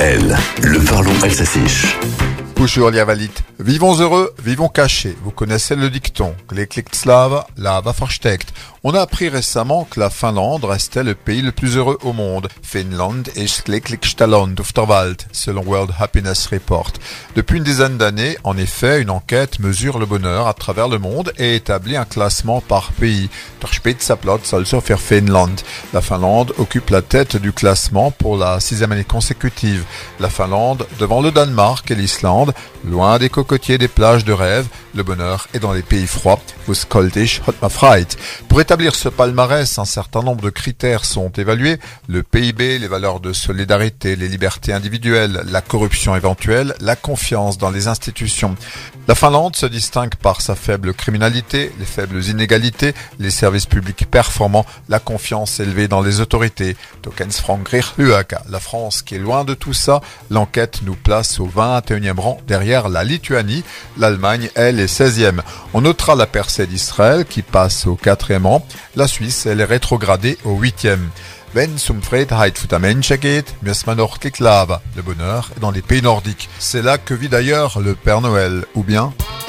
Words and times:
DKL, 0.00 0.34
le 0.62 0.78
parlons 0.78 1.12
Elsassisch. 1.22 1.94
Bonjour 2.56 2.90
Liavalit. 2.90 3.30
Vivons 3.62 4.00
heureux, 4.00 4.32
vivons 4.42 4.68
cachés. 4.68 5.14
Vous 5.22 5.32
connaissez 5.32 5.76
le 5.76 5.90
dicton. 5.90 6.34
Versteckt. 7.58 8.54
On 8.82 8.94
a 8.94 9.00
appris 9.02 9.28
récemment 9.28 9.84
que 9.84 10.00
la 10.00 10.08
Finlande 10.08 10.64
restait 10.64 11.04
le 11.04 11.14
pays 11.14 11.42
le 11.42 11.52
plus 11.52 11.76
heureux 11.76 11.98
au 12.02 12.14
monde. 12.14 12.48
Finland 12.62 13.28
ist 13.36 13.66
glücklichste 13.66 14.24
Land 14.24 14.58
auf 14.58 14.72
der 14.72 14.88
Welt, 14.88 15.26
selon 15.32 15.66
World 15.66 15.90
Happiness 15.98 16.46
Report. 16.46 16.92
Depuis 17.36 17.58
une 17.58 17.64
dizaine 17.64 17.98
d'années, 17.98 18.38
en 18.44 18.56
effet, 18.56 19.02
une 19.02 19.10
enquête 19.10 19.58
mesure 19.58 19.98
le 19.98 20.06
bonheur 20.06 20.48
à 20.48 20.54
travers 20.54 20.88
le 20.88 20.98
monde 20.98 21.34
et 21.36 21.56
établit 21.56 21.98
un 21.98 22.06
classement 22.06 22.62
par 22.62 22.92
pays. 22.92 23.28
Finland. 24.96 25.56
La 25.92 26.00
Finlande 26.00 26.54
occupe 26.56 26.88
la 26.88 27.02
tête 27.02 27.36
du 27.36 27.52
classement 27.52 28.10
pour 28.10 28.38
la 28.38 28.60
sixième 28.60 28.92
année 28.92 29.04
consécutive. 29.04 29.84
La 30.18 30.30
Finlande 30.30 30.86
devant 30.98 31.20
le 31.20 31.30
Danemark 31.30 31.90
et 31.90 31.94
l'Islande, 31.94 32.54
loin 32.86 33.18
des 33.18 33.28
cocotiers 33.50 33.78
des 33.78 33.88
plages 33.88 34.24
de 34.24 34.32
rêve, 34.32 34.68
le 34.94 35.02
bonheur 35.02 35.48
est 35.54 35.58
dans 35.58 35.72
les 35.72 35.82
pays 35.82 36.06
froids. 36.06 36.38
Vous 36.68 36.74
skoltisch 36.74 37.42
hot 37.48 37.54
Pour 38.48 38.60
établir 38.60 38.94
ce 38.94 39.08
palmarès, 39.08 39.76
un 39.76 39.84
certain 39.84 40.22
nombre 40.22 40.42
de 40.42 40.50
critères 40.50 41.04
sont 41.04 41.30
évalués. 41.30 41.80
Le 42.08 42.22
PIB, 42.22 42.78
les 42.78 42.86
valeurs 42.86 43.18
de 43.18 43.32
solidarité, 43.32 44.14
les 44.14 44.28
libertés 44.28 44.72
individuelles, 44.72 45.42
la 45.50 45.62
corruption 45.62 46.14
éventuelle, 46.14 46.74
la 46.80 46.94
confiance 46.94 47.58
dans 47.58 47.70
les 47.70 47.88
institutions. 47.88 48.54
La 49.08 49.16
Finlande 49.16 49.56
se 49.56 49.66
distingue 49.66 50.14
par 50.14 50.42
sa 50.42 50.54
faible 50.54 50.94
criminalité, 50.94 51.72
les 51.80 51.86
faibles 51.86 52.22
inégalités, 52.24 52.94
les 53.18 53.30
services 53.30 53.66
publics 53.66 54.08
performants, 54.08 54.66
la 54.88 55.00
confiance 55.00 55.58
élevée 55.58 55.88
dans 55.88 56.02
les 56.02 56.20
autorités. 56.20 56.76
Tokens 57.02 57.42
La 58.48 58.60
France 58.60 59.02
qui 59.02 59.16
est 59.16 59.18
loin 59.18 59.44
de 59.44 59.54
tout 59.54 59.74
ça, 59.74 60.00
l'enquête 60.30 60.82
nous 60.84 60.94
place 60.94 61.40
au 61.40 61.48
21e 61.48 62.20
rang 62.20 62.40
derrière 62.46 62.88
la 62.88 63.02
Lituanie. 63.02 63.39
L'Allemagne, 63.98 64.50
elle, 64.54 64.80
est 64.80 64.92
16e. 64.92 65.40
On 65.74 65.82
notera 65.82 66.14
la 66.14 66.26
percée 66.26 66.66
d'Israël 66.66 67.24
qui 67.24 67.42
passe 67.42 67.86
au 67.86 67.98
4e 68.02 68.44
rang. 68.44 68.66
La 68.96 69.06
Suisse, 69.06 69.46
elle 69.46 69.60
est 69.60 69.64
rétrogradée 69.64 70.38
au 70.44 70.60
8e. 70.60 70.98
Wenn 71.52 71.78
zum 71.78 72.00
geht, 72.00 72.30
Le 74.96 75.02
bonheur 75.02 75.50
est 75.56 75.60
dans 75.60 75.70
les 75.72 75.82
pays 75.82 76.02
nordiques. 76.02 76.48
C'est 76.60 76.82
là 76.82 76.96
que 76.96 77.12
vit 77.12 77.28
d'ailleurs 77.28 77.80
le 77.80 77.96
Père 77.96 78.20
Noël, 78.20 78.64
ou 78.76 78.84
bien 78.84 79.12